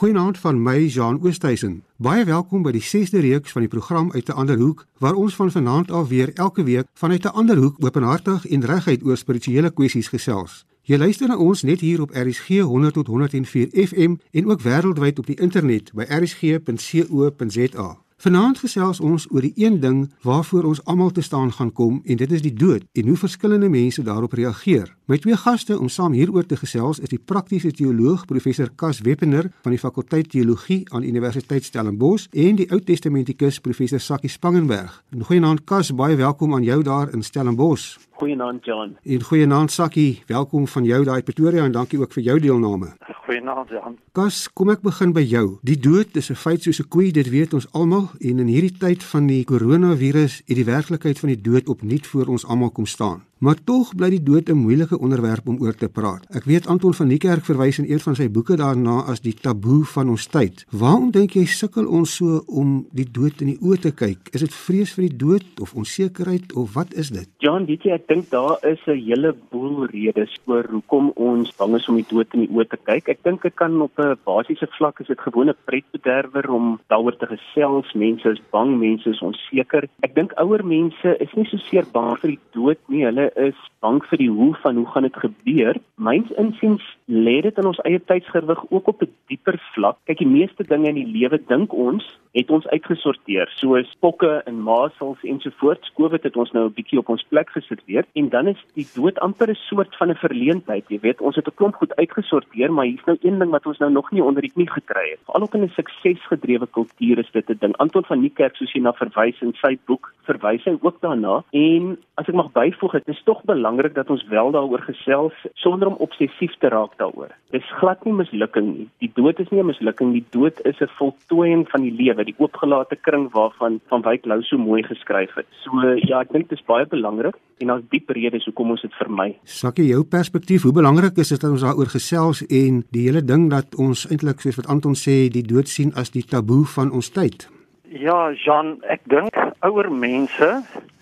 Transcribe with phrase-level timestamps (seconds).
[0.00, 1.82] Goeienaand van my Jean Oosthuizen.
[1.96, 5.34] Baie welkom by die 6de reeks van die program uit 'n ander hoek waar ons
[5.34, 9.70] van vanaand af weer elke week vanuit 'n ander hoek openhartig en reguit oor spirituele
[9.70, 10.64] kwessies gesels.
[10.82, 15.18] Jy luister na ons net hier op RSG 100 tot 104 FM en ook wêreldwyd
[15.18, 17.98] op die internet by rsg.co.za.
[18.20, 22.18] Vanaand gesels ons oor die een ding waarvoor ons almal te staan gaan kom en
[22.20, 24.90] dit is die dood en hoe verskillende mense daarop reageer.
[25.08, 29.48] My twee gaste om saam hieroor te gesels is die praktiese teoloog professor Cas Weppener
[29.64, 35.00] van die fakulteit teologie aan Universiteit Stellenbosch en die Ou Testamentikus professor Sakkie Spangenberg.
[35.16, 37.96] Goeienaand Cas, baie welkom aan jou daar in Stellenbosch.
[38.20, 38.96] Goeienaand Jan.
[39.02, 42.90] En goeienaand Sakkie, welkom van jou daai Pretoria en dankie ook vir jou deelname.
[43.24, 43.96] Goeienaand Jan.
[44.12, 45.44] Kas, kom ek begin by jou.
[45.64, 48.76] Die dood is 'n feit soos 'n koei, dit weet ons almal en in hierdie
[48.76, 52.86] tyd van die koronavirus het die werklikheid van die dood opnuut voor ons almal kom
[52.86, 53.24] staan.
[53.40, 56.26] Maar tog bly die dood 'n moeilike onderwerp om oor te praat.
[56.28, 59.84] Ek weet Anton van Niekerk verwys in een van sy boeke daarna as die taboe
[59.84, 60.66] van ons tyd.
[60.70, 64.18] Waarom dink jy sukkel ons so om die dood in die oë te kyk?
[64.32, 67.28] Is dit vrees vir die dood of onsekerheid of wat is dit?
[67.38, 71.74] Jan, weet jy, ek dink daar is 'n hele boel redes oor hoekom ons bang
[71.76, 73.08] is om die dood in die oë te kyk.
[73.08, 77.26] Ek dink dit kan op 'n basiese vlak is dit gewone pretbederwer om daaroor te
[77.26, 77.94] gesels.
[77.94, 79.88] Mense is bang, mense is onseker.
[80.02, 83.04] Ek dink ouer mense is nie so seer bang vir die dood nie.
[83.04, 85.76] Hulle is bang vir die hoe van hoe gaan dit gebeur.
[85.94, 89.96] Myns insiens lê dit in ons eie tydsgewig ook op 'n dieper vlak.
[90.04, 94.60] Kyk, die meeste dinge in die lewe dink ons het ons uitgesorteer, soos pokke en
[94.62, 95.92] masels ensovoorts.
[95.96, 99.18] COVID het ons nou 'n bietjie op ons plek geserveer en dan is die dood
[99.18, 100.84] amper 'n soort van 'n verleentheid.
[100.88, 103.78] Jy weet, ons het 'n klomp goed uitgesorteer, maar hier's nou een ding wat ons
[103.78, 105.20] nou nog nie onder die knie gekry het.
[105.24, 107.76] Veral in 'n suksesgedrewe kultuur is dit 'n ding.
[107.76, 111.42] Anton van Niekerk soos jy na verwys in sy boek, verwys hy ook daarna.
[111.50, 115.88] En as ek mag byvoeg, dit is tog belangrik dat ons wel daaroor gesels sonder
[115.88, 117.32] om obsessief te raak daaroor.
[117.50, 118.88] Dis glad nie mislukking nie.
[118.98, 120.20] Die dood is nie 'n mislukking nie.
[120.20, 124.40] Die dood is 'n voltooiing van die lewe, die oopgelate kring waarvan van Wyk Lou
[124.42, 125.48] so mooi geskryf het.
[125.64, 128.94] So ja, ek dink dit is baie belangrik en daar's diep redes hoekom ons dit
[128.98, 129.34] vermy.
[129.44, 133.48] Sakkie, jou perspektief, hoe belangrik is dit dat ons daaroor gesels en die hele ding
[133.52, 137.12] dat ons eintlik soos wat Anton sê, die dood sien as die taboe van ons
[137.14, 137.48] tyd?
[137.90, 139.34] Ja, Jean, ek dink
[139.66, 140.50] ouer mense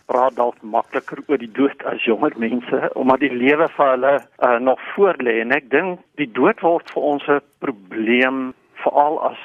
[0.08, 4.56] praat dalk makliker oor die dood as jonger mense omdat die lewe vir hulle uh,
[4.68, 8.38] nog voor lê en ek dink die dood word vir ons 'n probleem
[8.84, 9.42] veral as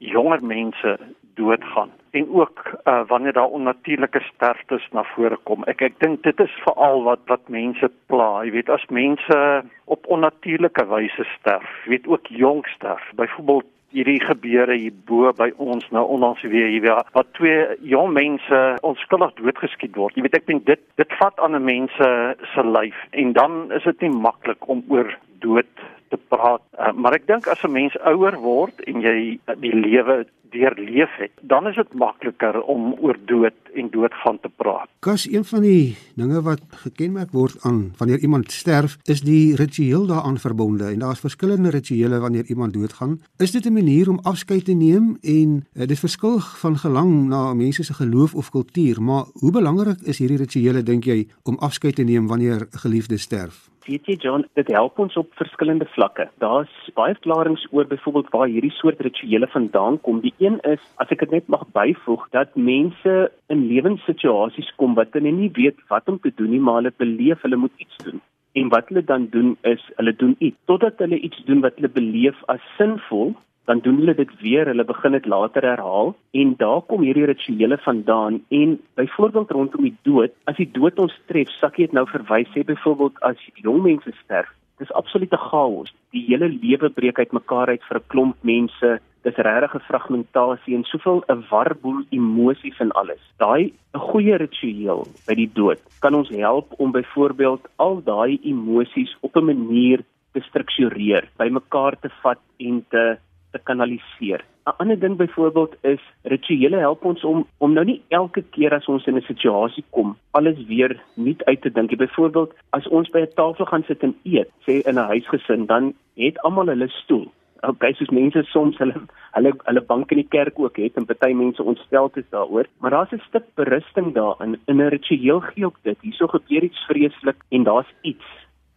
[0.00, 0.98] jonger mense
[1.34, 5.64] doodgaan en ook uh, wanneer daar onnatuurlike sterftes na vore kom.
[5.70, 8.42] Ek ek dink dit is veral wat wat mense pla.
[8.44, 9.36] Jy weet as mense
[9.84, 13.04] op onnatuurlike wyse sterf, jy weet ook jong sterf.
[13.20, 18.12] Byvoorbeeld hierdie gebeure hier bo by ons nou onlangs weer hier waar wat twee jong
[18.14, 20.14] mense onskuldig doodgeskiet word.
[20.14, 22.10] Jy weet ek dink dit dit vat aan 'n mense
[22.54, 25.70] se lyf en dan is dit nie maklik om oor dood
[26.10, 26.62] te praat.
[26.74, 31.32] Uh, maar ek dink as 'n mens ouer word en jy die lewe deurleef het,
[31.40, 34.88] dan is dit makliker om oor dood en doodgaan te praat.
[35.06, 40.06] Kas een van die dinge wat gekenmerk word aan wanneer iemand sterf, is die ritueel
[40.06, 43.20] daaraan verbonde en daar's verskillende rituele wanneer iemand doodgaan.
[43.38, 47.54] Is dit 'n manier om afskeid te neem en uh, dit verskil van gelang na
[47.54, 51.94] mense se geloof of kultuur, maar hoe belangrik is hierdie rituele dink jy om afskeid
[51.94, 53.70] te neem wanneer 'n geliefde sterf?
[53.90, 56.28] Weet jy John, dit help ons op verskillende vlakke.
[56.38, 60.20] Daar's baie verklaringe oor byvoorbeeld waar hierdie soort rituele vandaan kom.
[60.22, 63.14] Die een is, as ek dit net mag byvoeg, dat mense
[63.50, 67.42] in lewenssituasies kom wat hulle nie weet wat om te doen nie, maar hulle beleef
[67.42, 68.22] hulle moet iets doen.
[68.54, 71.90] En wat hulle dan doen is, hulle doen iets totdat hulle iets doen wat hulle
[71.98, 73.34] beleef as sinvol
[73.70, 76.08] dan doen hulle dit weer, hulle begin dit later herhaal
[76.42, 81.14] en daar kom hierdie rituele vandaan en byvoorbeeld rondom die dood, as die dood ons
[81.30, 84.50] tref, sakkie het nou verwys sê byvoorbeeld as jong mense sterf,
[84.82, 85.94] dis absolute chaos.
[86.10, 88.90] Die hele lewe breek uitmekaar uit vir 'n klomp mense.
[89.22, 93.22] Dis regtig 'n fragmentasie en soveel 'n warboel emosies en alles.
[93.38, 99.16] Daai 'n goeie ritueel by die dood kan ons help om byvoorbeeld al daai emosies
[99.20, 100.00] op 'n manier
[100.32, 103.18] te struktureer, bymekaar te vat en te
[103.52, 104.44] te kanaliseer.
[104.66, 108.86] 'n Ander ding byvoorbeeld is rituele help ons om om nou nie elke keer as
[108.86, 111.96] ons in 'n situasie kom alles weer nuut uit te dink.
[111.96, 115.94] Byvoorbeeld as ons by 'n tafel gaan sit en eet, sê in 'n huisgesin, dan
[116.14, 117.26] het almal hulle stoel.
[117.60, 118.94] Okay, soos mense soms hulle
[119.36, 122.90] hulle hulle bank in die kerk ook het en party mense ontstel is daaroor, maar
[122.90, 125.98] daar's 'n stuk berusting daarin in 'n ritueel gee ook dit.
[126.00, 128.24] Hierso gebeur iets vreeslik en daar's iets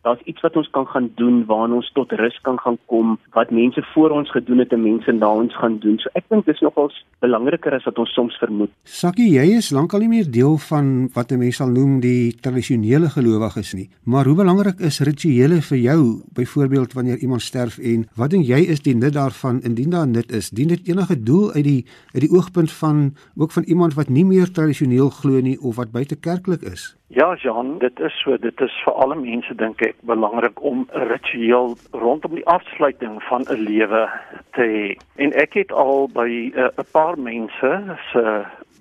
[0.04, 3.52] daar's iets wat ons kan gaan doen waarna ons tot rus kan gaan kom wat
[3.52, 5.98] mense voor ons gedoen het en mense na ons gaan doen.
[6.00, 8.72] So ek dink dis nogals belangriker as wat ons soms vermoed.
[8.84, 13.74] Sakkie, jy is lankal nie meer deel van wat mense sal noem die tradisionele gelowiges
[13.78, 13.88] nie.
[14.04, 16.00] Maar hoe belangrik is rituele vir jou
[16.36, 20.32] byvoorbeeld wanneer iemand sterf en wat dink jy is die nut daarvan indien daar nut
[20.32, 20.50] is?
[20.50, 21.80] Dien dit enige doel uit die
[22.16, 25.96] uit die oogpunt van ook van iemand wat nie meer tradisioneel glo nie of wat
[25.96, 26.92] buite kerklik is?
[27.16, 31.04] Ja, Jean, dit is so, dit is vir alle mense dink ek belangrik om 'n
[31.12, 34.10] ritueel rondom die afsluiting van 'n lewe
[34.58, 34.98] te hê.
[35.22, 37.70] En ek het al by eh, 'n uh, paar mense
[38.12, 38.24] se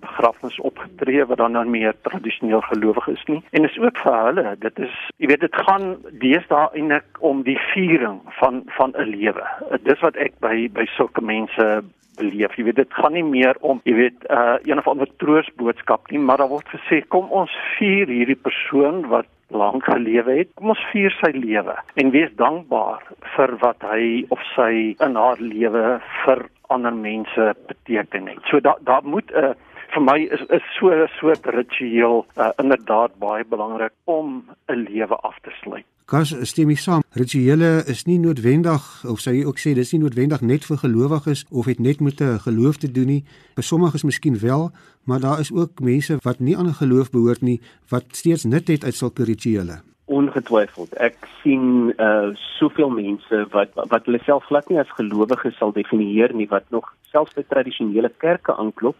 [0.01, 3.43] begrafnis opgetree wat dan nou meer tradisioneel gelowig is nie.
[3.51, 7.59] En is ook vir hulle, dit is jy weet dit gaan deesdae eintlik om die
[7.73, 9.45] viering van van 'n lewe.
[9.83, 11.85] Dis wat ek by by sulke mense
[12.17, 12.57] beleef.
[12.57, 16.19] Jy weet dit gaan nie meer om, jy weet, uh een of ander troosboodskap nie,
[16.19, 20.51] maar daar word gesê kom ons vier hierdie persoon wat lank gelewe het.
[20.57, 23.05] Kom ons vier sy lewe en wees dankbaar
[23.37, 24.73] vir wat hy of sy
[25.05, 28.41] in haar lewe vir ander mense beteken het.
[28.49, 29.55] So daar daar moet 'n uh,
[29.93, 35.17] vir my is is so 'n soort ritueel uh, inderdaad baie belangrik om 'n lewe
[35.17, 35.92] af te sluit.
[36.11, 37.03] Kas stem jy saam?
[37.15, 41.45] Rituele is nie noodwendig of sou jy ook sê dis nie noodwendig net vir gelowiges
[41.51, 43.25] of het net met 'n geloof te doen nie.
[43.55, 44.71] Vir sommiges miskien wel,
[45.05, 48.69] maar daar is ook mense wat nie aan 'n geloof behoort nie wat steeds nut
[48.69, 49.81] het uit sulke rituele.
[50.07, 50.93] Ongetwyfeld.
[50.95, 56.35] Ek sien uh soveel mense wat wat hulle self glad nie as gelowiges sal definieer
[56.35, 58.97] nie wat nog selfs by tradisionele kerke aanklop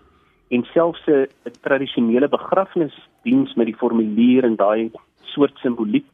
[0.51, 1.27] en selfs 'n
[1.61, 4.91] tradisionele begrafnisdiens met die formulier en daai
[5.23, 6.07] soort simboliek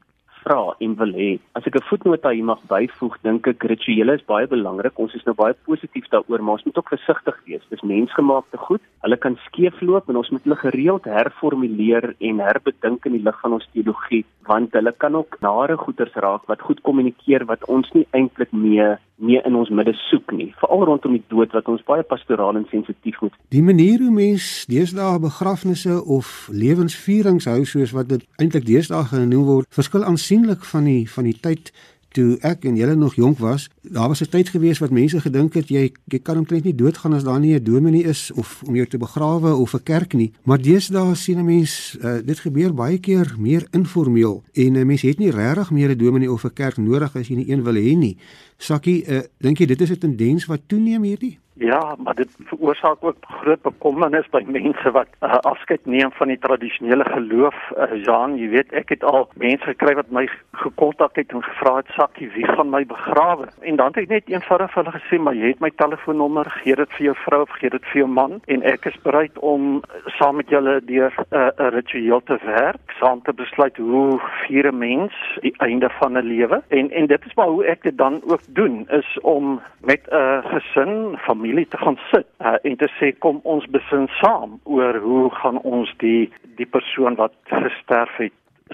[0.45, 1.31] vra en wil hê.
[1.55, 4.99] As ek 'n voetnota hier mag byvoeg, dink ek rituele is baie belangrik.
[4.99, 7.69] Ons is nou baie positief daaroor, maar ons moet ook versigtig wees.
[7.71, 8.83] Dis mensgemaakte goed.
[9.03, 13.53] Hulle kan skeefloop en ons moet hulle gereeld herformuleer en herbedink in die lig van
[13.53, 18.07] ons teologie, want hulle kan ook nare goeters raak wat goed kommunikeer wat ons nie
[18.13, 22.05] eintlik mee nie in ons midde soek nie, veral rondom die dood wat ons baie
[22.07, 23.35] pastoraal en sensitief moet.
[23.55, 29.47] Die manier hoe mens deesdae begrafnisse of lewensvierings hou soos wat dit eintlik deesdae genoem
[29.51, 31.73] word, verskil aansienlik van die van die tyd
[32.13, 35.55] toe ek en julle nog jonk was, daar was 'n tyd gewees wat mense gedink
[35.55, 38.75] het jy jy kan omtrent nie doodgaan as daar nie 'n dominee is of om
[38.75, 40.33] jou te begrawe of 'n kerk nie.
[40.43, 45.03] Maar deesdae sien 'n mens uh, dit gebeur baie keer meer informeel en 'n mens
[45.03, 47.75] het nie regtig meer 'n dominee of 'n kerk nodig as jy nie een wil
[47.75, 48.17] hê nie.
[48.57, 51.39] Sakkie, uh, dink jy dit is 'n tendens wat toeneem hierdie?
[51.59, 56.39] Ja, maar dit veroorsaak ook groot bekommernis by mense wat uh, afskeid neem van die
[56.39, 57.57] tradisionele geloof.
[57.75, 60.29] Uh, Jean, jy weet, ek het al mense gekry wat my
[60.61, 64.29] gekontak het en gevra het, "Sakkie, wie gaan my begrawe?" En dan het ek net
[64.31, 67.71] eenvoudig hulle gesê, "Maar jy het my telefoonnommer, gee dit vir jou vrou of gee
[67.71, 71.51] dit vir jou man en ek is bereid om saam met julle deur 'n uh,
[71.59, 76.23] 'n ritueel te werk, saam te besluit hoe vier 'n mens die einde van 'n
[76.23, 80.07] lewe." En en dit is maar hoe ek dit dan ook doen, is om met
[80.11, 84.09] 'n uh, gesin, familie familie te gaan sit uh, en te sê kom ons besin
[84.21, 88.33] saam oor hoe gaan ons die die persoon wat gesterf het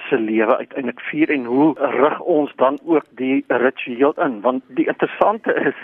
[0.08, 4.40] se lewe uiteindelik vier en hoe rig ons dan ook die ritueel in.
[4.40, 5.78] Want die interessante is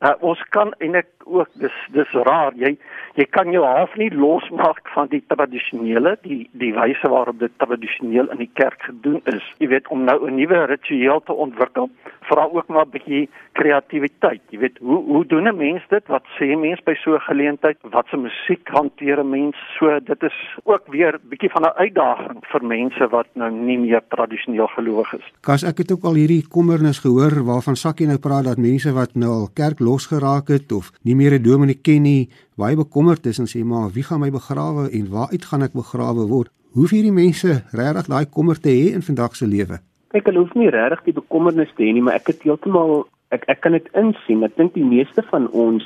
[0.00, 2.76] uh, ons kan eintlik ook dis dis raar jy
[3.18, 8.30] jy kan jou half nie losmaak van die tradisionele die die wyse waarop dit tradisioneel
[8.32, 9.44] in die kerk gedoen is.
[9.58, 11.90] Jy weet om nou 'n nuwe ritueel te ontwikkel
[12.30, 16.04] vra ook maar 'n bietjie kreatiwiteit jy weet hoe hoe doen 'n mens dit?
[16.06, 17.78] Wat sê mens by so 'n geleentheid?
[17.82, 19.56] Wat se musiek hanteer 'n mens?
[19.78, 24.02] So dit is ook weer bietjie van 'n uitdaging vir mense wat nou nie meer
[24.08, 25.26] tradisioneel gelowig is.
[25.40, 29.14] Kas ek het ook al hierdie kommernis gehoor waarvan Sakkie nou praat dat mense wat
[29.14, 33.38] nou al kerk losgeraak het of nie meer 'n dominee ken nie baie bekommerd is
[33.38, 36.86] en sê maar wie gaan my begrawe en waar uit gaan ek begrawe word hoe
[36.86, 39.78] vir hierdie mense regtig daai kommer te hê in vandag se lewe
[40.08, 43.02] Kyk, hulle hoef nie regtig die bekommernis te hê nie, maar ek het heeltemal
[43.34, 44.44] ek ek kan dit insien.
[44.46, 45.84] Ek dink die meeste van ons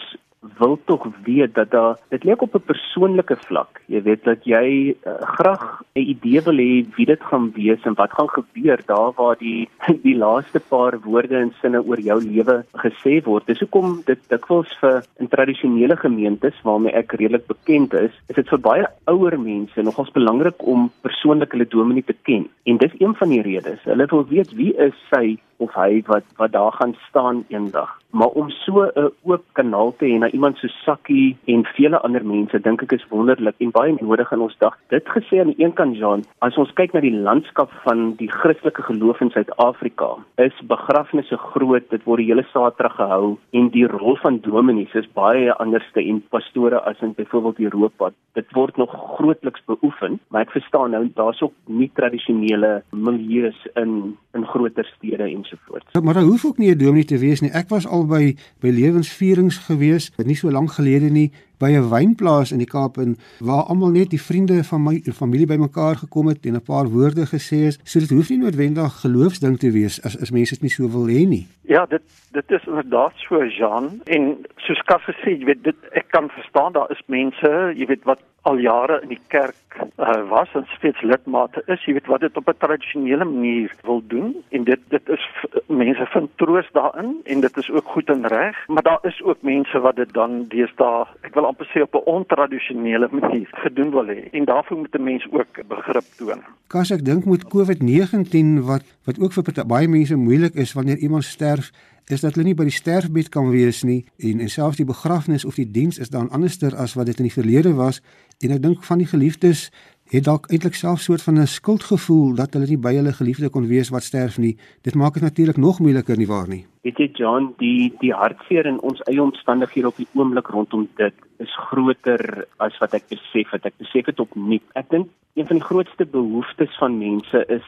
[0.58, 3.80] wil tog weet dat daar dit lê op 'n persoonlike vlak.
[3.86, 7.94] Jy weet dat jy uh, graag 'n idee wil hê wie dit gaan wees en
[7.94, 9.68] wat gaan gebeur daar waar die
[10.06, 13.46] die laaste paar woorde en sinne oor jou lewe gesê word.
[13.46, 18.48] Dis hoekom dit dikwels vir in tradisionele gemeentes waarmee ek redelik bekend is, is dit
[18.48, 22.48] vir baie ouer mense nogals belangrik om persoonlik hulle dominee te ken.
[22.64, 23.82] En dis een van die redes.
[23.84, 27.98] Hulle wil weet wie is sy of hy wat wat daar gaan staan eendag.
[28.12, 32.24] Maar om so 'n oop kanaal te hê na iemand so Sakkie en vele ander
[32.24, 34.76] mense, dink ek is wonderlik en baie nodig in ons dag.
[34.88, 38.28] Dit gesê aan die een kant Jean, as ons kyk na die landskap van die
[38.28, 43.86] Christelike geloof in Suid-Afrika, is begrafnisse groot, dit word die hele Saterdag gehou en die
[43.86, 48.10] rol van dominees is baie anderste en pastore as in byvoorbeeld Europa.
[48.34, 54.16] Dit word nog grootliks beoefen, maar ek verstaan nou daar's ook nie tradisionele milieus in
[54.34, 56.00] in groter stede ensovoorts.
[56.02, 57.50] Maar daar hoef ook nie 'n dominee te wees nie.
[57.50, 61.32] Ek was al by by lewensvierings gewees, nie so lank gelede nie
[61.62, 65.46] by 'n wynplaas in die Kaap en waar almal net die vriende van my familie
[65.46, 67.78] bymekaar gekom het en 'n paar woorde gesê is.
[67.84, 71.06] So dit hoef nie noodwendig geloofsding te wees as as mense dit nie so wil
[71.06, 71.46] hê nie.
[71.62, 76.08] Ja, dit dit is inderdaad so Jean en soos Kas gesê, jy weet dit ek
[76.08, 80.50] kan verstaan daar is mense, jy weet wat al jare in die kerk uh, was
[80.58, 84.64] en steeds lidmate is, jy weet wat dit op 'n tradisionele manier wil doen en
[84.64, 85.24] dit dit is
[85.66, 89.42] mense vind troos daarin en dit is ook goed en reg, maar daar is ook
[89.42, 94.06] mense wat dit dan deesdae ek wil amper sê op 'n ontradisionele manier gedoen wil
[94.06, 96.40] hê en daarvoor moet 'n mens ook begrip toon.
[96.66, 101.24] Kas ek dink met COVID-19 wat wat ook vir baie mense moeilik is wanneer iemand
[101.24, 101.70] sterf
[102.06, 105.44] is dat hulle nie by die sterfbed kan wees nie en en selfs die begrafnis
[105.44, 108.02] of die diens is dan anderster as wat dit in die verlede was
[108.40, 109.70] en ek dink van die geliefdes
[110.12, 113.66] het dalk eintlik self soort van 'n skuldgevoel dat hulle nie by hulle geliefde kon
[113.66, 114.56] wees wat sterf nie.
[114.82, 116.66] Dit maak dit natuurlik nog moeiliker nie waar nie.
[116.82, 121.14] Weet jy John, die die hartseer in ons eie omstandighede op die oomblik rondom dit
[121.38, 123.64] is groter as wat ek besef het.
[123.64, 124.62] Ek besef dit opnuut.
[124.74, 127.64] Ek dink een van die grootste behoeftes van mense is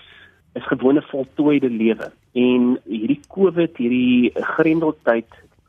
[0.55, 2.13] is gewone voltooide lewe.
[2.33, 5.27] En hierdie COVID, hierdie grendeltyd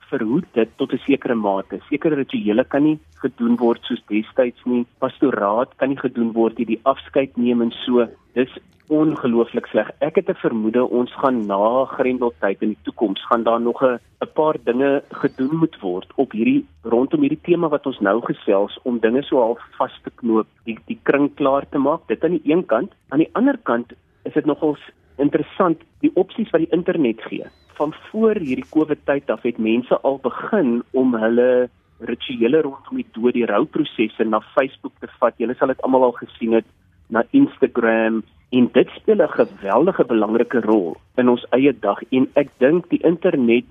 [0.09, 1.79] verhoed dit tot 'n sekere mate.
[1.89, 4.85] Sekere rituele kan nie gedoen word soos destyds nie.
[4.99, 6.65] Pastoraat kan nie gedoen word nie.
[6.65, 8.07] Die afskeid neem en so.
[8.33, 8.57] Dis
[8.87, 9.89] ongelooflik sleg.
[9.99, 13.99] Ek het 'n vermoede ons gaan na Grendeltyd in die toekoms gaan daar nog 'n
[14.21, 18.79] 'n paar dinge gedoen moet word op hierdie rondom hierdie tema wat ons nou gesels
[18.83, 22.07] om dinge so half vas te knoop, die die kring klaar te maak.
[22.07, 23.93] Dit aan die een kant, aan die ander kant
[24.23, 24.79] is dit nogals
[25.17, 27.47] interessant die opsies wat die internet gee.
[27.79, 31.69] Van voor hierdie COVID tyd af het mense al begin om hulle
[31.99, 35.35] rituele rondom die dood, die rouprosesse na Facebook te vat.
[35.37, 36.67] Julle sal dit almal al gesien het
[37.07, 38.23] na Instagram.
[38.55, 41.99] En dit speel 'n geweldige belangrike rol in ons eie dag.
[42.11, 43.65] En ek dink die internet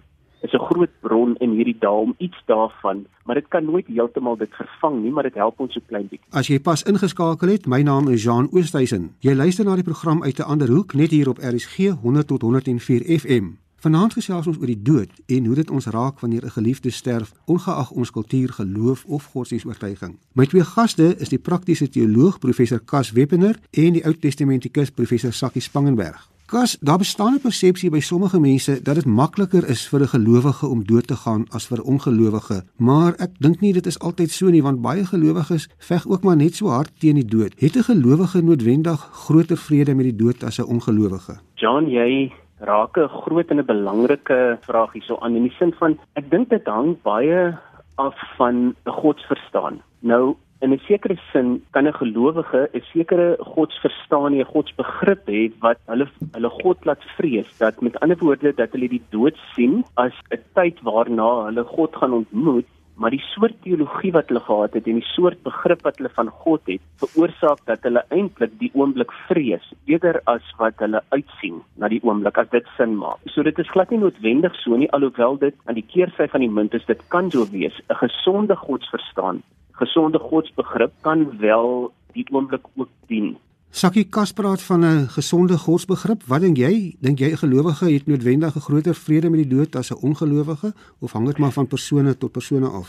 [0.44, 4.36] is 'n groot bron in hierdie dae om iets daarvan, maar dit kan nooit heeltemal
[4.36, 6.30] dit vervang nie, maar dit help ons so klein bietjie.
[6.30, 9.14] As jy pas ingeskakel het, my naam is Jean Oosthuizen.
[9.18, 12.42] Jy luister na die program uit 'n ander hoek net hier op RSG 100 tot
[12.42, 13.46] 104 FM.
[13.84, 17.32] Vanaand gesels ons oor die dood en hoe dit ons raak wanneer 'n geliefde sterf,
[17.44, 20.16] ongeag ons kultuur, geloof of godsdienstoortuiging.
[20.32, 25.32] My twee gaste is die praktiese teoloog professor Kas Weppener en die Ou Testamentikus professor
[25.32, 26.33] Sakkie Spangenberg.
[26.46, 30.66] Kas, daar bestaan 'n persepsie by sommige mense dat dit makliker is vir 'n gelowige
[30.66, 34.30] om dood te gaan as vir 'n ongelowige, maar ek dink nie dit is altyd
[34.30, 37.52] so nie want baie gelowiges veg ook maar net so hard teen die dood.
[37.58, 41.34] Het 'n gelowige noodwendig groter vrede met die dood as 'n ongelowige?
[41.54, 45.98] John, jy raak 'n groot en 'n belangrike vraag hierso aan in die sin van
[46.12, 47.58] ek dink dit hang baie
[47.94, 49.82] af van 'n godsverstaan.
[50.00, 55.78] Nou in 'n sekere sin kan 'n gelowige 'n sekere godsverstaan, 'n godsbegrip hê wat
[55.90, 56.06] hulle
[56.36, 60.42] hulle God laat vrees dat met ander woorde dat hulle die dood sien as 'n
[60.56, 65.00] tyd waarna hulle God gaan ontmoet maar die soort teologie wat hulle gehad het en
[65.00, 69.66] die soort begrip wat hulle van God het, veroorsaak dat hulle eintlik die oomblik vrees
[69.90, 73.18] eerder as wat hulle uitsien na die oomblik as dit sin maak.
[73.34, 76.52] So dit is glad nie noodwendig so nie alhoewel dit aan die keersy van die
[76.60, 77.74] munt is dit kan so wees.
[77.90, 79.42] 'n Gesonde godsverstaan,
[79.80, 83.36] gesonde godsbegrip kan wel die oomblik ook dien
[83.74, 86.22] Sakkie Kaspraat van 'n gesonde godsbegrip.
[86.26, 86.94] Wat dink jy?
[87.00, 90.72] Dink jy 'n gelowige het noodwendig 'n groter vrede met die dood as 'n ongelowige
[91.00, 92.88] of hang dit maar van persone tot persone af?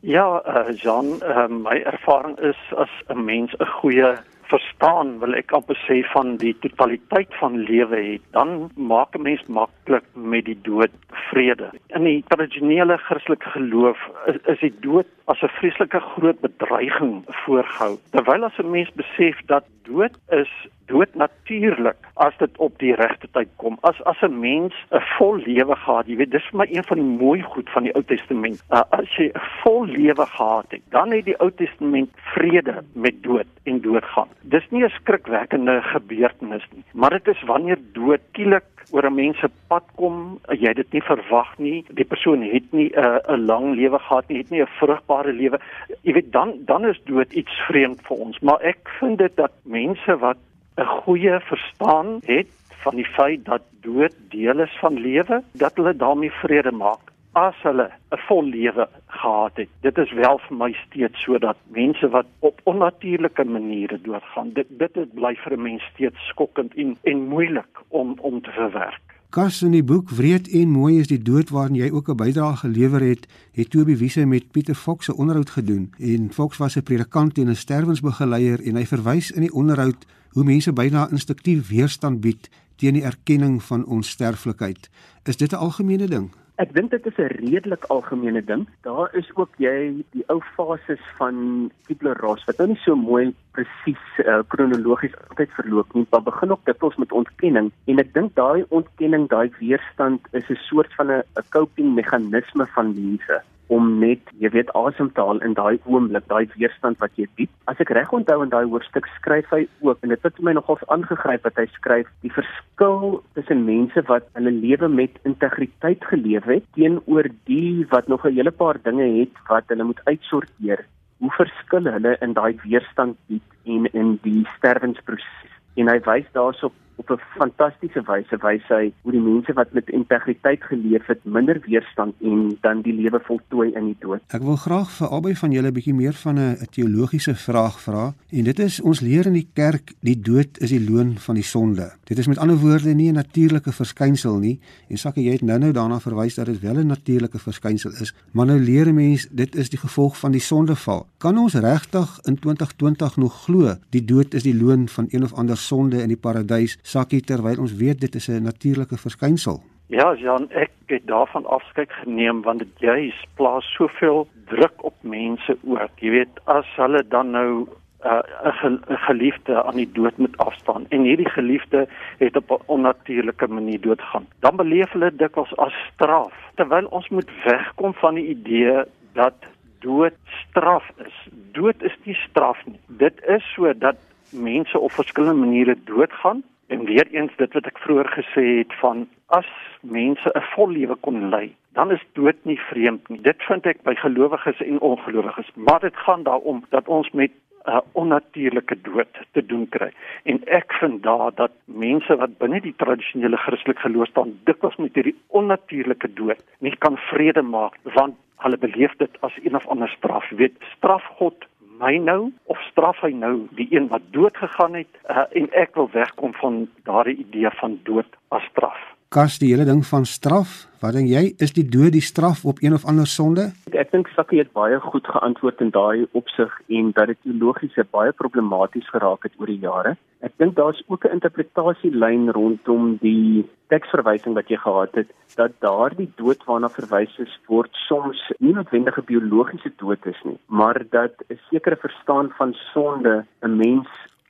[0.00, 4.14] Ja, uh, Jean, uh, my ervaring is as 'n mens 'n goeie
[4.50, 9.42] verstaan wil ek amper sê van die totaliteit van lewe het, dan maak 'n mens
[9.48, 10.92] maklik met die dood
[11.30, 11.70] vrede.
[11.88, 17.98] In die tradisionele Christelike geloof is, is die dood as 'n vreeslike groot bedreiging voorgehou.
[18.10, 20.50] Terwyl as 'n mens besef dat dood is
[20.86, 23.78] dood natuurlik as dit op die regte tyd kom.
[23.82, 26.98] As as 'n mens 'n vol lewe gehad, jy weet, dis vir my een van
[26.98, 28.62] die mooi goed van die Ou Testament.
[28.70, 33.22] Uh, as jy 'n vol lewe gehad het, dan het die Ou Testament vrede met
[33.22, 34.28] dood en doodgaan.
[34.42, 39.38] Dis nie 'n skrikwekkende gebeurtenis nie, maar dit is wanneer dood skielik oor 'n mens
[39.38, 41.84] se pad kom, jy dit nie verwag nie.
[41.88, 45.32] Die persoon het nie 'n uh, 'n lang lewe gehad nie, het nie 'n vrugbare
[45.32, 45.58] lewe.
[46.02, 49.52] Jy weet, dan dan is dood iets vreemd vir ons, maar ek vind dit dat
[49.62, 50.36] mense wat
[50.76, 52.48] 'n goeie verstaan het
[52.82, 57.54] van die feit dat dood deel is van lewe, dat hulle daarmee vrede maak as
[57.62, 59.68] hulle 'n vol lewe gehad het.
[59.80, 64.94] Dit is wel vir my steeds sodat mense wat op onnatuurlike maniere doodgaan, dit dit
[64.94, 69.13] het bly vir 'n mens steeds skokkend en en moeilik om om te verwerk.
[69.34, 72.56] Kas in die boek Wreed en Mooi is die dood waarin jy ook 'n bydrae
[72.56, 75.92] gelewer het, het Toby Wiese met Pieter Fox se onderhoud gedoen.
[75.98, 80.44] En Fox was 'n predikant en 'n sterwensbegeleier en hy verwys in die onderhoud hoe
[80.44, 84.90] mense byna instinktief weerstand bied teen die erkenning van onsterflikheid.
[85.24, 86.30] Is dit 'n algemene ding?
[86.62, 88.68] Ek dink dit is 'n redelik algemene ding.
[88.86, 94.04] Daar is ook jy die ou fases van Kubler-Ross wat nou nie so mooi presies
[94.22, 98.62] uh, kronologies altyd verloop nie, maar begin ook dikwels met ontkenning en ek dink daai
[98.68, 103.42] ontkenning, daai weerstand is 'n soort van 'n coping meganisme van mense
[103.72, 107.52] om net, jy weet, asem te haal in daai oomblik, daai weerstand wat jy bied.
[107.70, 110.80] As ek reg onthou in daai hoofstuk skryf hy ook en dit het my nogal
[110.92, 116.66] aangegryp wat hy skryf, die verskil tussen mense wat hulle lewe met integriteit geleef het
[116.76, 120.84] teenoor die wat nog 'n hele paar dinge het wat hulle moet uitsorteer.
[121.18, 125.52] Hoe verskil hulle in daai weerstand bied en in die sterwensproses?
[125.76, 129.90] En hy wys daarop op 'n fantastiese wyse wys hy hoe die mense wat met
[129.90, 134.20] integriteit geleef het minder weerstand en dan die lewe voltooi in die dood.
[134.28, 138.14] Ek wil graag vir albei van julle 'n bietjie meer van 'n teologiese vraag vra
[138.30, 141.44] en dit is ons leer in die kerk die dood is die loon van die
[141.44, 141.92] sonde.
[142.04, 145.72] Dit is met ander woorde nie 'n natuurlike verskynsel nie en sakke jy het nou-nou
[145.72, 149.56] daarna verwys dat dit wel 'n natuurlike verskynsel is, maar nou leer 'n mens dit
[149.56, 151.06] is die gevolg van die sondeval.
[151.18, 155.32] Kan ons regtig in 2020 nog glo die dood is die loon van een of
[155.32, 156.78] ander sonde in die paradys?
[156.84, 159.62] Sakkie terwyl ons weet dit is 'n natuurlike verskynsel.
[159.88, 165.56] Ja, Jan, ek het daarvan afskeid geneem want dit juis plaas soveel druk op mense
[165.64, 166.00] ook.
[166.00, 167.68] Jy weet, as hulle dan nou
[168.04, 168.20] uh,
[168.64, 171.88] 'n uh, geliefde aan die dood moet afstaan en hierdie geliefde
[172.18, 176.32] het op 'n onnatuurlike manier doodgaan, dan beleef hulle dit as straf.
[176.54, 179.34] Terwyl ons moet wegkom van die idee dat
[179.78, 180.16] dood
[180.48, 181.28] straf is.
[181.52, 182.80] Dood is nie straf nie.
[182.86, 183.96] Dit is so dat
[184.30, 189.06] mense op verskillende maniere doodgaan En weer eens dit wat ek vroeër gesê het van
[189.26, 189.48] as
[189.80, 193.20] mense 'n vol lewe kon lei, dan is dood nie vreemd nie.
[193.20, 197.70] Dit vind ek by gelowiges en ongelowiges, maar dit gaan daaroor dat ons met 'n
[197.70, 199.90] uh, onnatuurlike dood te doen kry.
[200.22, 204.94] En ek vind daar dat mense wat binne die tradisionele Christelike geloof staan, dikwels met
[204.94, 209.88] hierdie onnatuurlike dood nie kan vrede maak want hulle beleef dit as een of ander
[209.88, 210.28] straf.
[210.30, 211.46] Jy weet, straf God
[211.84, 215.76] my nou of straf hy nou die een wat dood gegaan het uh, en ek
[215.78, 218.80] wil wegkom van daardie idee van dood as straf.
[219.14, 222.58] Kas die hele ding van straf, wat dink jy is die dood die straf op
[222.64, 223.44] een of ander sonde?
[223.70, 228.10] Ek dink Sakkie het baie goed geantwoord in daai opsig en dat dit teologies baie
[228.18, 229.92] problematies geraak het oor die jare.
[230.26, 236.10] Ek dink daar's ook 'n interpretasielyn rondom die teksverwysing wat jy gehad het dat daardie
[236.16, 241.38] dood waarna verwys is word soms nie noodwendige biologiese dood is nie, maar dat 'n
[241.50, 243.88] sekere verstaan van sonde 'n mens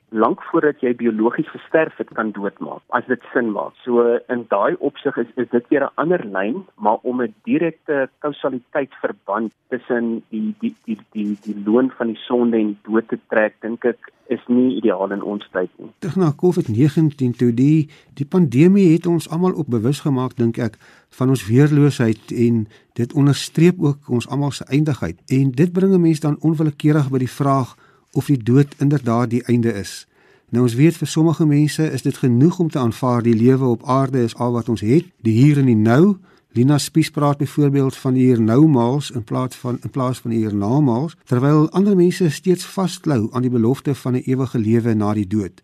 [0.09, 3.73] lank voordat jy biologies gesterf het kan doodmaak as dit sin maak.
[3.83, 8.09] So in daai opsig is is dit weer 'n ander lyn, maar om 'n direkte
[8.19, 13.07] kausaliteit verband tussen die die die die die loon van die sonde en die dood
[13.07, 15.91] te trek, dink ek is nie ideaal in ons tyd nie.
[15.99, 20.77] Terug na COVID-19 toe die die pandemie het ons almal op bewus gemaak dink ek
[21.17, 25.21] van ons weerloosheid en dit onderstreep ook ons almal se eindigheid.
[25.27, 27.75] En dit bring 'n mens dan onwillekeurig by die vraag
[28.15, 30.05] of die dood inderdaad die einde is.
[30.49, 33.83] Nou ons weet vir sommige mense is dit genoeg om te aanvaar die lewe op
[33.83, 36.15] aarde is al wat ons het, die hier en die nou.
[36.55, 40.55] Lina Spies praat byvoorbeeld van hier nou maals in plaas van in plaas van hier
[40.55, 45.13] na maals, terwyl ander mense steeds vasklou aan die belofte van 'n ewige lewe na
[45.13, 45.61] die dood.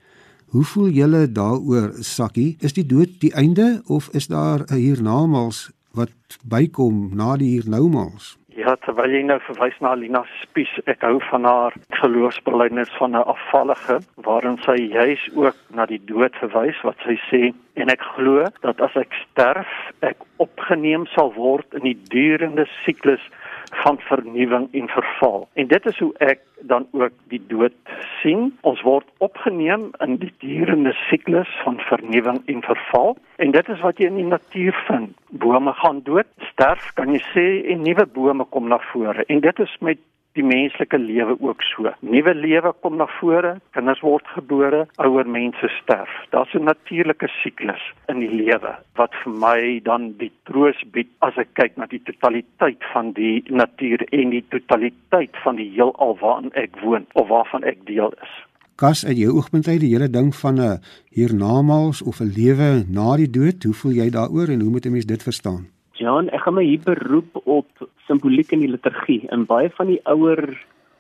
[0.52, 2.56] Hoe voel julle daaroor, Sakkie?
[2.60, 6.12] Is die dood die einde of is daar 'n hiernamaals wat
[6.44, 8.38] bykom na die hiernoumaals?
[8.52, 13.24] Ja, terwyl jy nou verwys na Lina Spies, ek hou van haar geloofsbelijdenis van 'n
[13.34, 18.44] afvallige waarin sy juis ook na die dood verwys wat sy sê en ek glo
[18.62, 23.24] dat as ek sterf, ek opgeneem sal word in die durende siklus
[23.72, 25.48] van vernuwing en verval.
[25.54, 27.74] En dit is hoe ek dan ook die dood
[28.22, 28.58] sien.
[28.62, 33.18] Ons word opgeneem in die durende siklus van vernuwing en verval.
[33.36, 35.16] En dit is wat jy in die natuur vind.
[35.30, 39.26] Bome gaan dood, sterf, kan jy sê, en nuwe bome kom na vore.
[39.28, 40.00] En dit is met
[40.38, 41.91] die menslike lewe ook so.
[42.00, 46.12] Nuwe lewe kom na vore, kinders word gebore, ouer mense sterf.
[46.32, 51.38] Daar's 'n natuurlike siklus in die lewe wat vir my dan die troos bied as
[51.38, 56.52] ek kyk na die totaliteit van die natuur en die totaliteit van die heelal waarin
[56.54, 58.34] ek woon of waarvan ek deel is.
[58.76, 63.17] Kas uit jou oogpunt uit die hele ding van 'n hiernamaals of 'n lewe na
[63.17, 65.67] die dood, hoe voel jy daaroor en hoe moet 'n mens dit verstaan?
[66.12, 69.21] Jan, ek gaan my hier beroep op simboliek in die liturgie.
[69.32, 70.41] In baie van die ouer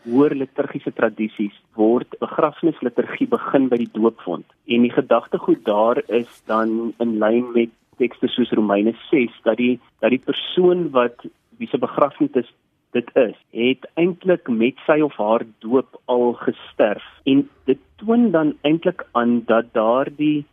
[0.05, 4.47] hoër liturgiese tradisies word begrafnisliturgie begin by die doopvond.
[4.71, 9.75] En die gedagtegoed daar is dan in lyn met tekste soos Romeine 6 dat die
[9.99, 11.27] dat die persoon wat
[11.59, 12.55] wie se begrafnis is
[12.95, 18.55] dit is het eintlik met sy of haar doop al gesterf en dit toon dan
[18.67, 20.45] eintlik aan dat daardie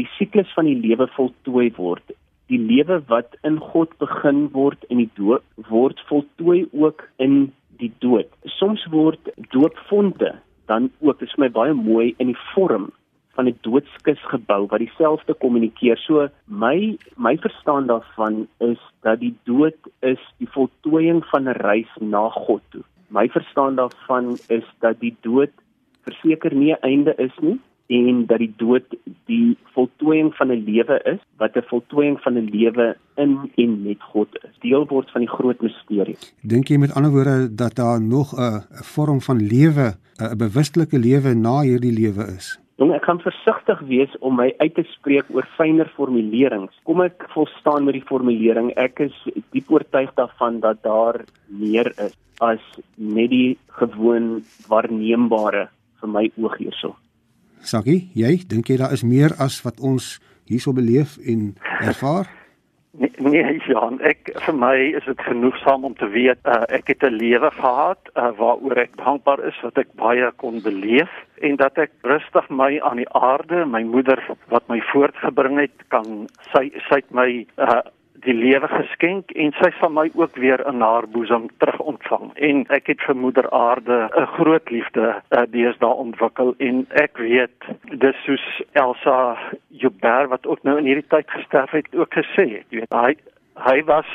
[0.00, 2.16] die siklus van die lewe voltooi word
[2.52, 7.92] die lewe wat in God begin word in die doop word voltooi ook in die
[8.04, 10.34] dood soms word doopfonde
[10.66, 12.90] dan ook dis my baie mooi in die vorm
[13.36, 15.98] van 'n doodskus gebou wat dieselfde kommunikeer.
[15.98, 21.92] So my my verstaan daarvan is dat die dood is die voltooiing van 'n reis
[22.00, 22.84] na God toe.
[23.08, 25.52] My verstaan daarvan is dat die dood
[26.02, 28.96] verseker nie 'n einde is nie en dat die dood
[29.30, 34.02] die voltooiing van 'n lewe is wat 'n voltooiing van 'n lewe in en met
[34.02, 34.54] God is.
[34.60, 36.16] Deel word van die groot misterie.
[36.42, 41.34] Dink jy met ander woorde dat daar nog 'n vorm van lewe, 'n bewustelike lewe
[41.34, 42.60] na hierdie lewe is?
[42.76, 46.74] Jong, ek kan versigtig wees om my uit te spreek oor fynere formulerings.
[46.84, 48.68] Kom ek volstaan met die formulering.
[48.76, 49.16] Ek is
[49.54, 52.12] diep oortuig daarvan dat daar meer is
[52.44, 52.60] as
[52.96, 55.68] net die gewoon waarneembare
[56.00, 56.92] vir my oog hierso.
[57.60, 60.16] Saggie, jy dink jy daar is meer as wat ons
[60.46, 62.28] hierso beleef en ervaar?
[62.96, 67.02] Nee, nee Jan, ek vir my is dit genoegsaam om te weet uh, ek het
[67.04, 71.12] 'n lewe gehad uh, waaroor ek dankbaar is wat ek baie kon beleef
[71.44, 76.24] en dat ek rustig my aan die aarde, my moeder wat my voortgebring het, kan
[76.54, 77.84] sy sy het my uh,
[78.26, 82.32] die lewe geskenk en sy sal my ook weer in haar boesem terug ontvang.
[82.48, 87.70] En ek het vir moeder aarde 'n groot liefde uh, deesdae ontwikkel en ek weet
[88.02, 92.66] dis soos Elsa Joubert wat ook nou in hierdie tyd gesterf het ook gesê het,
[92.70, 93.14] jy weet hy
[93.56, 94.10] hy was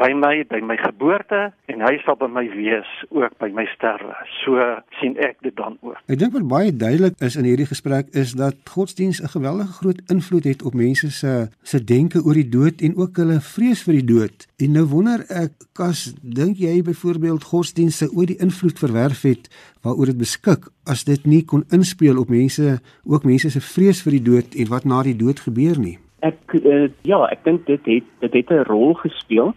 [0.00, 4.16] by my by my geboorte en hy sal by my wees ook by my sterwe.
[4.40, 4.56] So
[5.00, 5.98] sien ek dit dan ook.
[6.08, 10.00] Ek dink wat baie duidelik is in hierdie gesprek is dat godsdiens 'n geweldige groot
[10.08, 13.94] invloed het op mense se se denke oor die dood en ook hulle vrees vir
[14.00, 14.48] die dood.
[14.56, 19.48] En nou wonder ek, kas dink jy byvoorbeeld godsdiens se ooit die invloed verwerf het
[19.82, 24.12] waaroor dit beskik as dit nie kon inspel op mense ook mense se vrees vir
[24.12, 25.98] die dood en wat na die dood gebeur nie?
[26.20, 29.54] Ek uh, ja, ek dink dit het dit het 'n rol gespeel.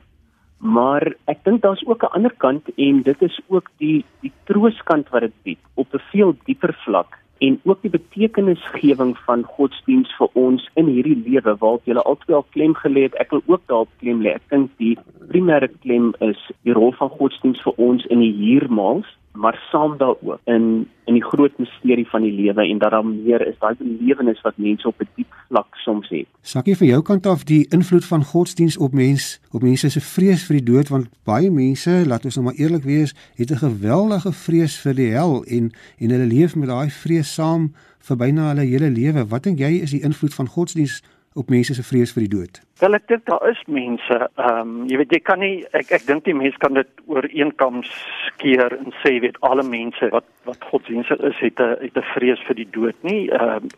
[0.63, 5.10] Maar ek dink daar's ook 'n ander kant en dit is ook die die trooskant
[5.10, 10.30] wat dit bied op 'n veel dieper vlak en ook die betekenisgewing van godsdiens vir
[10.34, 13.15] ons in hierdie lewe waarop jy altyd al klem gelê het.
[13.19, 14.36] Ek wil ook daarop klem lê.
[14.36, 14.97] Ek dink die
[15.28, 20.39] primêre klem is die rol van godsdiens vir ons in die hiermaals maar saam daaroor
[20.43, 23.58] in in die groot misterie van die lewe en dat daar meer is.
[23.60, 26.28] Daai belewenis wat mense op 'n diep vlak soms het.
[26.42, 30.46] Sakkie vir jou kant af die invloed van godsdiens op mens op mense se vrees
[30.48, 34.32] vir die dood want baie mense laat ons nou maar eerlik wees het 'n geweldige
[34.34, 38.66] vrees vir die hel en en hulle leef met daai vrees saam vir byna hulle
[38.68, 39.28] hele lewe.
[39.28, 41.02] Wat dink jy is die invloed van godsdiens
[41.34, 42.62] op mense se vrees vir die dood?
[42.80, 46.06] Wel ek dink daar is mense, ehm um, jy weet jy kan nie ek ek
[46.08, 50.65] dink die mense kan dit oor eenkam skeer en sê weet alle mense wat wat
[50.72, 53.30] godsdienste is het 'n het 'n vrees vir die dood nie.
[53.32, 53.69] Ehm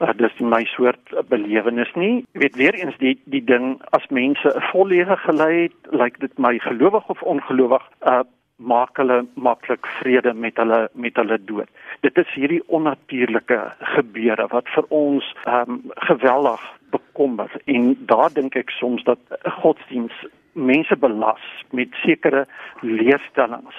[0.00, 2.24] um, dis my soort belewenis nie.
[2.32, 6.00] Jy weet weer eens die die ding as mense 'n vol lewe gelei het, lyk
[6.00, 8.24] like dit my gelowig of ongelowig, uh
[8.60, 11.68] maak hulle maklik vrede met hulle met hulle dood.
[12.04, 13.60] Dit is hierdie onnatuurlike
[13.96, 19.18] gebeure wat vir ons ehm um, geweldig bekommer en daar dink ek soms dat
[19.62, 20.14] godsdiens
[20.52, 22.46] mense belas met sekere
[22.82, 23.76] leerstellings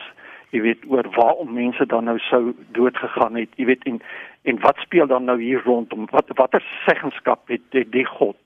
[0.52, 2.42] jy weet oor waarom mense dan nou sou
[2.76, 4.00] dood gegaan het jy weet en
[4.50, 8.38] en wat speel dan nou hier rondom wat watter seggenskap het die, die God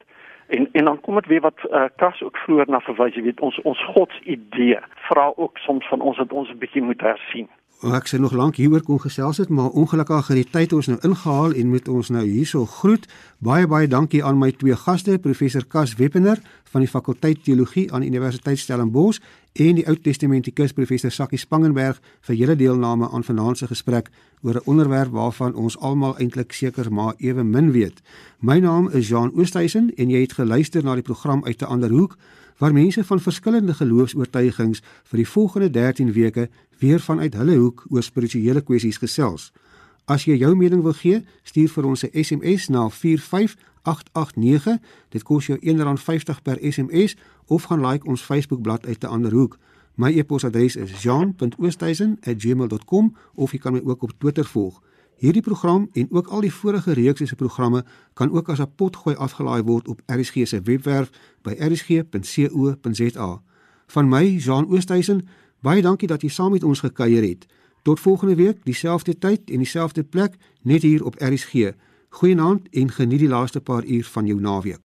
[0.47, 3.39] en en dan kom dit weer wat uh, Kas ook vroeër na verwys jy weet
[3.39, 4.79] ons ons godsidee.
[5.10, 7.49] Vra ook soms van ons dat ons 'n bietjie moet hersien
[7.83, 10.95] Ek sê nog lank hieroor kon gesels het, maar ongelukkig het die tyd ons nou
[11.03, 13.03] ingehaal en moet ons nou hierso groet.
[13.43, 16.39] Baie baie dankie aan my twee gaste, professor Kas Weppener
[16.71, 19.19] van die fakulteit teologie aan Universiteit Stellenbosch
[19.59, 24.07] en die Ou Testamentikus professor Sakkie Spangenberg vir julle deelname aan vanaand se gesprek
[24.41, 28.01] oor 'n onderwerp waarvan ons almal eintlik seker maar ewe min weet.
[28.39, 31.89] My naam is Jean Oosthuizen en jy het geluister na die program uit 'n ander
[31.89, 32.17] hoek
[32.57, 38.03] waar mense van verskillende geloofs-oortuigings vir die volgende 13 weke weer vanuit hulle hoek oor
[38.03, 39.51] spirituele kwessies gesels.
[40.05, 44.77] As jy jou mening wil gee, stuur vir ons 'n SMS na 45889.
[45.09, 47.15] Dit kos jou R1.50 per SMS
[47.45, 49.57] of gaan like ons Facebookblad uit 'n ander hoek.
[49.95, 54.81] My e-posadres is jean.oosthuizen@gmail.com of jy kan my ook op Twitter volg.
[55.17, 59.15] Hierdie program en ook al die vorige reekse se programme kan ook as 'n potgooi
[59.15, 61.10] afgelaai word op RSG se webwerf
[61.41, 63.41] by rsg.co.za.
[63.88, 65.28] Van my, Jean Oosthuizen,
[65.62, 67.45] baie dankie dat jy saam met ons gekuier het.
[67.82, 71.71] Tot volgende week, dieselfde tyd en dieselfde plek, net hier op RSG.
[72.10, 74.84] Goeienaand en geniet die laaste paar uur van jou naweek.